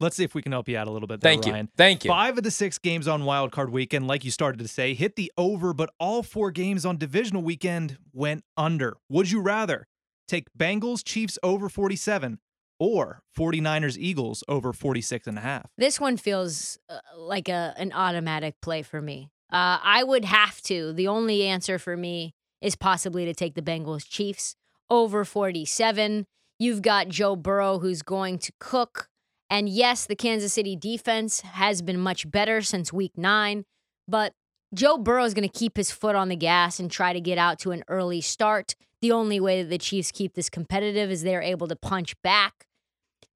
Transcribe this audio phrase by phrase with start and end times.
[0.00, 1.20] Let's see if we can help you out a little bit.
[1.20, 1.52] There, Thank you.
[1.52, 1.68] Ryan.
[1.76, 2.08] Thank you.
[2.08, 5.16] Five of the six games on Wild Card Weekend, like you started to say, hit
[5.16, 8.96] the over, but all four games on Divisional Weekend went under.
[9.10, 9.86] Would you rather
[10.26, 12.38] take Bengals Chiefs over 47
[12.78, 15.66] or 49ers Eagles over 46 and a half?
[15.76, 19.28] This one feels uh, like a an automatic play for me.
[19.52, 20.94] Uh, I would have to.
[20.94, 24.56] The only answer for me is possibly to take the Bengals Chiefs
[24.88, 26.24] over 47.
[26.58, 29.09] You've got Joe Burrow who's going to cook.
[29.50, 33.64] And yes, the Kansas City defense has been much better since week nine,
[34.06, 34.32] but
[34.72, 37.36] Joe Burrow is going to keep his foot on the gas and try to get
[37.36, 38.76] out to an early start.
[39.02, 42.66] The only way that the Chiefs keep this competitive is they're able to punch back.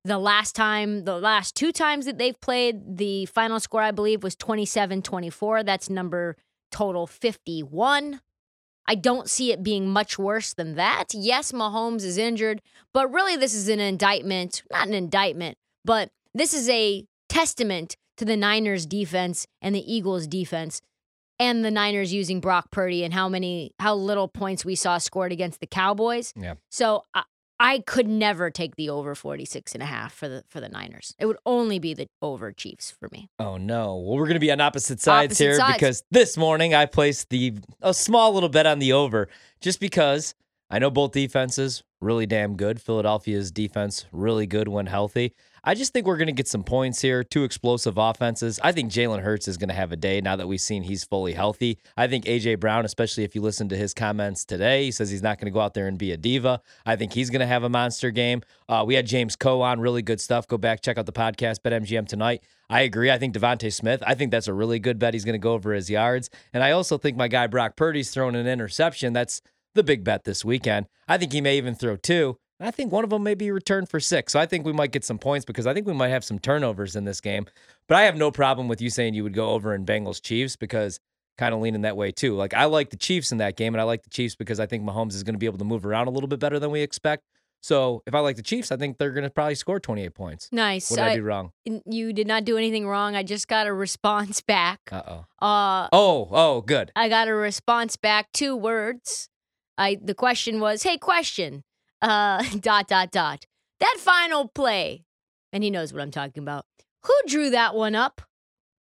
[0.04, 4.22] The last time, the last two times that they've played, the final score, I believe,
[4.22, 5.64] was 27 24.
[5.64, 6.36] That's number
[6.70, 8.20] total 51.
[8.86, 11.14] I don't see it being much worse than that.
[11.14, 12.60] Yes, Mahomes is injured,
[12.92, 18.24] but really, this is an indictment, not an indictment, but this is a testament to
[18.24, 20.80] the Niners defense and the Eagles defense
[21.38, 25.32] and the Niners using Brock Purdy and how many how little points we saw scored
[25.32, 26.32] against the Cowboys.
[26.36, 26.54] Yeah.
[26.70, 27.24] So I,
[27.58, 31.14] I could never take the over 46 and a half for the for the Niners.
[31.18, 33.28] It would only be the over Chiefs for me.
[33.38, 33.96] Oh no.
[33.96, 35.74] Well, we're going to be on opposite sides Opposite here sides.
[35.74, 39.28] because this morning I placed the a small little bet on the over
[39.60, 40.34] just because
[40.70, 42.80] I know both defenses really damn good.
[42.80, 45.34] Philadelphia's defense really good when healthy.
[45.66, 47.24] I just think we're going to get some points here.
[47.24, 48.60] Two explosive offenses.
[48.62, 51.04] I think Jalen Hurts is going to have a day now that we've seen he's
[51.04, 51.78] fully healthy.
[51.96, 55.22] I think AJ Brown, especially if you listen to his comments today, he says he's
[55.22, 56.60] not going to go out there and be a diva.
[56.84, 58.42] I think he's going to have a monster game.
[58.68, 60.46] Uh, we had James Coe on, really good stuff.
[60.46, 62.44] Go back check out the podcast, Bet MGM tonight.
[62.68, 63.10] I agree.
[63.10, 64.02] I think DeVonta Smith.
[64.06, 65.14] I think that's a really good bet.
[65.14, 68.10] He's going to go over his yards, and I also think my guy Brock Purdy's
[68.10, 69.14] throwing an interception.
[69.14, 69.40] That's
[69.74, 70.86] the big bet this weekend.
[71.08, 72.38] I think he may even throw two.
[72.60, 74.32] I think one of them may be returned for six.
[74.32, 76.38] So I think we might get some points because I think we might have some
[76.38, 77.46] turnovers in this game.
[77.88, 80.56] But I have no problem with you saying you would go over in Bengals Chiefs
[80.56, 81.00] because
[81.36, 82.36] kind of leaning that way too.
[82.36, 84.66] Like I like the Chiefs in that game, and I like the Chiefs because I
[84.66, 86.70] think Mahomes is going to be able to move around a little bit better than
[86.70, 87.24] we expect.
[87.60, 90.50] So if I like the Chiefs, I think they're going to probably score 28 points.
[90.52, 90.90] Nice.
[90.90, 91.50] Would I do wrong?
[91.64, 93.16] you did not do anything wrong.
[93.16, 94.80] I just got a response back.
[94.92, 95.46] Uh oh.
[95.46, 96.92] Uh, Oh, oh, good.
[96.94, 99.28] I got a response back, two words.
[99.76, 101.64] I the question was, "Hey, question."
[102.04, 103.46] Uh, dot dot dot.
[103.80, 105.04] That final play,
[105.52, 106.66] and he knows what I'm talking about.
[107.04, 108.22] Who drew that one up?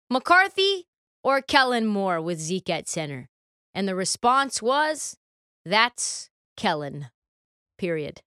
[0.09, 0.87] McCarthy
[1.23, 3.29] or Kellen Moore with Zeke at center?
[3.73, 5.17] And the response was,
[5.65, 7.07] "That's Kellen."
[7.77, 8.21] Period.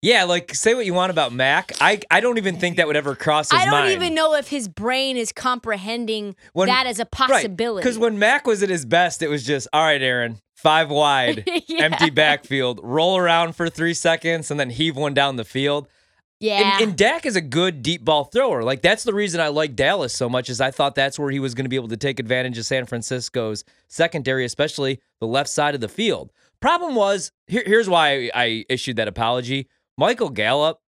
[0.00, 1.72] Yeah, like say what you want about Mac.
[1.80, 3.68] I I don't even think that would ever cross his mind.
[3.68, 3.92] I don't mind.
[4.02, 7.82] even know if his brain is comprehending When- that as a possibility.
[7.82, 11.48] Because when Mac was at his best, it was just all right, Aaron, five wide,
[11.68, 11.84] Yeah.
[11.84, 15.88] empty backfield, roll around for three seconds, and then heave one down the field.
[16.40, 18.62] yeah, And, and Dak is a good deep ball thrower.
[18.64, 21.38] Like that's the reason I like Dallas so much is I thought that's where he
[21.40, 25.48] was going to be able to take advantage of San Francisco's secondary, especially the left
[25.50, 26.32] side of the field.
[26.60, 29.68] Problem was here, here's why I issued that apology.
[29.96, 30.80] Michael Gallup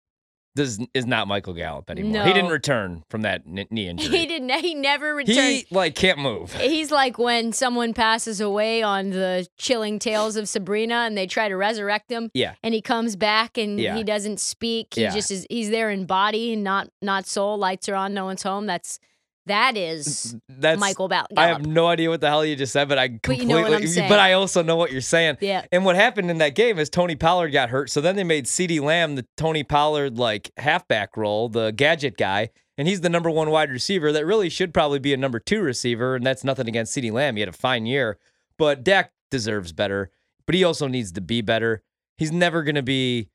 [0.56, 2.24] does is not Michael Gallup anymore.
[2.24, 4.18] He didn't return from that kn- knee injury.
[4.18, 4.50] he didn't.
[4.60, 5.38] He never returned.
[5.38, 6.52] He like can't move.
[6.60, 11.48] He's like when someone passes away on the chilling tales of Sabrina and they try
[11.48, 12.54] to resurrect him Yeah.
[12.62, 13.94] and he comes back and Yeah.
[13.96, 14.94] he doesn't speak.
[14.94, 15.10] He Yeah.
[15.14, 17.56] just is he's there in body, not not soul.
[17.56, 18.66] Lights are on, no one's home.
[18.66, 18.98] That's
[19.46, 22.88] that is That's Michael Bal- I have no idea what the hell you just said,
[22.88, 23.46] but I But completely.
[23.48, 25.38] you know but I also know what you're saying.
[25.40, 25.64] Yeah.
[25.72, 28.44] And what happened in that game is Tony Pollard got hurt, so then they made
[28.46, 33.30] CeeDee Lamb the Tony Pollard like halfback role, the gadget guy, and he's the number
[33.30, 36.68] one wide receiver that really should probably be a number two receiver, and that's nothing
[36.68, 37.36] against CeeDee Lamb.
[37.36, 38.18] He had a fine year,
[38.58, 40.10] but Dak deserves better,
[40.46, 41.82] but he also needs to be better.
[42.16, 43.28] He's never going to be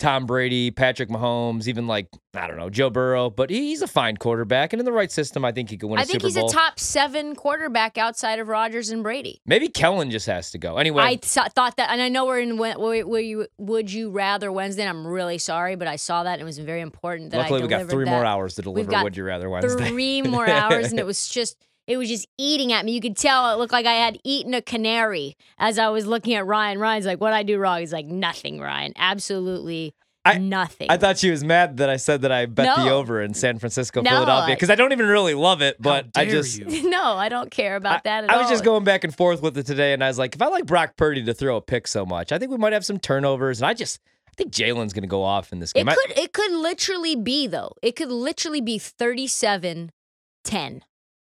[0.00, 4.16] Tom Brady, Patrick Mahomes, even like I don't know Joe Burrow, but he's a fine
[4.16, 6.26] quarterback, and in the right system, I think he could win a I think Super
[6.28, 6.48] he's Bowl.
[6.48, 9.40] a top seven quarterback outside of Rodgers and Brady.
[9.46, 10.78] Maybe Kellen just has to go.
[10.78, 14.50] Anyway, I th- thought that, and I know we're in where, you would you rather
[14.50, 14.82] Wednesday.
[14.82, 17.60] And I'm really sorry, but I saw that and it was very important that luckily
[17.60, 19.88] I we got three more hours to deliver Would You Rather Wednesday.
[19.88, 21.56] three more hours, and it was just
[21.90, 22.92] it was just eating at me.
[22.92, 26.34] You could tell it looked like I had eaten a canary as I was looking
[26.34, 26.78] at Ryan.
[26.78, 28.92] Ryan's like, "What I do wrong?" He's like, "Nothing, Ryan.
[28.96, 29.94] Absolutely
[30.24, 33.20] I- nothing." I thought she was mad that I said that I bet the over
[33.20, 36.32] in San Francisco, No, Philadelphia, because I don't even really love it, but I dare
[36.34, 36.58] just.
[36.58, 36.88] you.
[36.90, 38.38] no, I don't care about that at I all.
[38.38, 40.42] I was just going back and forth with it today, and I was like, if
[40.42, 42.84] I like Brock Purdy to throw a pick so much, I think we might have
[42.84, 43.98] some turnovers, and I just,
[44.28, 45.88] I think Jalen's going to go off in this It game.
[45.88, 47.72] I- could it could literally be though.
[47.82, 49.90] It could literally be 37-10.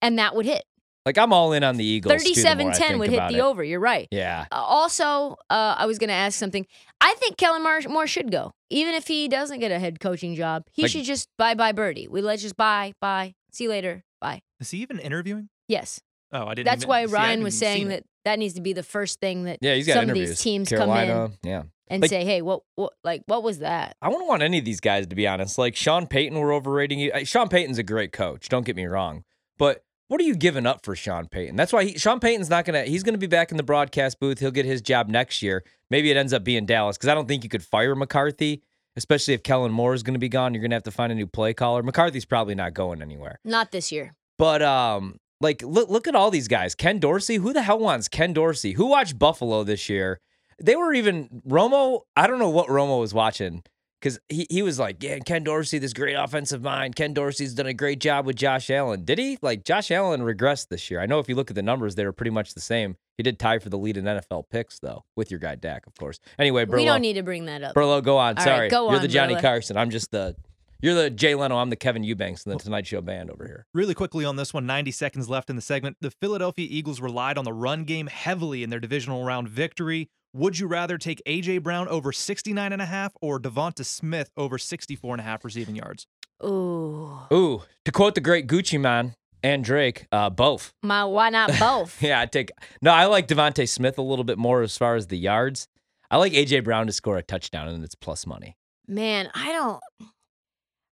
[0.02, 0.64] And that would hit.
[1.06, 2.22] Like I'm all in on the Eagles.
[2.22, 3.40] too, the more I 37-10 would hit the it.
[3.40, 3.64] over.
[3.64, 4.06] You're right.
[4.12, 4.44] Yeah.
[4.52, 6.64] Uh, also, uh, I was going to ask something.
[7.00, 10.34] I think Kellen Moore, Moore should go, even if he doesn't get a head coaching
[10.36, 10.64] job.
[10.72, 12.06] He Like- should just bye bye birdie.
[12.06, 13.34] We let's just bye bye.
[13.50, 14.04] See you later.
[14.20, 14.42] Bye.
[14.60, 15.48] Is he even interviewing?
[15.66, 16.00] Yes,
[16.32, 16.66] Oh, I didn't.
[16.66, 19.44] that's even- why Ryan hadn't was saying that that needs to be the first thing
[19.44, 20.30] that Yeah, he's got some interviews.
[20.30, 21.62] of these teams Carolina, come in Yeah.
[21.88, 24.64] and Like- say, "Hey, what, what, like, what was that?" I wouldn't want any of
[24.64, 25.58] these guys to be honest.
[25.58, 27.10] Like Sean Payton, we're overrating you.
[27.24, 28.48] Sean Payton's a great coach.
[28.48, 29.24] Don't get me wrong,
[29.58, 29.82] but
[30.12, 31.56] what are you giving up for Sean Payton?
[31.56, 32.82] That's why he, Sean Payton's not gonna.
[32.82, 34.40] He's gonna be back in the broadcast booth.
[34.40, 35.64] He'll get his job next year.
[35.88, 38.62] Maybe it ends up being Dallas because I don't think you could fire McCarthy,
[38.94, 40.52] especially if Kellen Moore is gonna be gone.
[40.52, 41.82] You're gonna have to find a new play caller.
[41.82, 43.40] McCarthy's probably not going anywhere.
[43.42, 44.12] Not this year.
[44.36, 46.74] But um, like look look at all these guys.
[46.74, 47.36] Ken Dorsey.
[47.36, 48.72] Who the hell wants Ken Dorsey?
[48.72, 50.20] Who watched Buffalo this year?
[50.62, 52.02] They were even Romo.
[52.18, 53.62] I don't know what Romo was watching
[54.02, 56.96] because he, he was like, yeah, Ken Dorsey, this great offensive mind.
[56.96, 59.04] Ken Dorsey's done a great job with Josh Allen.
[59.04, 59.38] Did he?
[59.40, 61.00] Like Josh Allen regressed this year.
[61.00, 62.96] I know if you look at the numbers, they were pretty much the same.
[63.16, 65.94] He did tie for the lead in NFL picks though, with your guy Dak, of
[65.94, 66.18] course.
[66.38, 67.74] Anyway, Burlow, We don't need to bring that up.
[67.74, 68.36] Burlow, go on.
[68.38, 69.42] All right, Sorry, go you're on, the Johnny Burlow.
[69.42, 69.76] Carson.
[69.76, 70.34] I'm just the.
[70.80, 71.58] You're the Jay Leno.
[71.58, 73.66] I'm the Kevin Eubanks in the Tonight Show band over here.
[73.72, 75.96] Really quickly on this one, 90 seconds left in the segment.
[76.00, 80.10] The Philadelphia Eagles relied on the run game heavily in their divisional round victory.
[80.34, 84.56] Would you rather take AJ Brown over 69 and a half or Devonta Smith over
[84.56, 86.06] 64 and a half receiving yards?
[86.42, 90.72] Ooh, Ooh, to quote the great Gucci Mane and Drake, uh, both.
[90.82, 92.00] my why not both?
[92.02, 92.50] Yeah, I take.
[92.80, 95.68] No, I like DeVonta Smith a little bit more as far as the yards.
[96.10, 98.56] I like AJ Brown to score a touchdown, and it's plus money.
[98.88, 99.80] Man, I don't.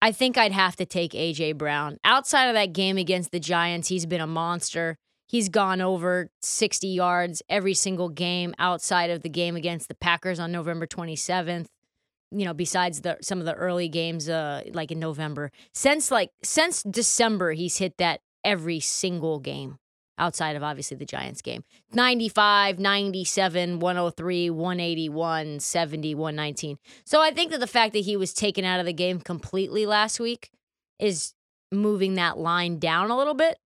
[0.01, 1.99] I think I'd have to take AJ Brown.
[2.05, 4.97] Outside of that game against the Giants, he's been a monster.
[5.33, 10.39] He's gone over 60 yards every single game outside of the game against the Packers
[10.39, 11.69] on November 27th.
[12.31, 15.51] You know, besides the some of the early games uh like in November.
[15.73, 19.79] Since like since December, he's hit that every single game
[20.19, 21.65] outside of obviously the Giants game.
[21.95, 26.79] 95, 97, 103, 181, 70, 119.
[27.07, 29.87] So I think that the fact that he was taken out of the game completely
[29.87, 30.51] last week
[30.99, 31.33] is
[31.71, 33.57] moving that line down a little bit.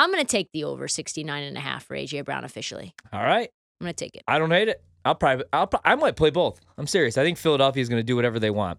[0.00, 2.94] I'm going to take the over 69 and a half for AJ Brown officially.
[3.12, 3.50] All right,
[3.80, 4.22] I'm going to take it.
[4.26, 4.82] I don't hate it.
[5.04, 5.44] I'll probably.
[5.52, 5.68] I'll.
[5.84, 6.58] I might play both.
[6.78, 7.18] I'm serious.
[7.18, 8.78] I think Philadelphia is going to do whatever they want.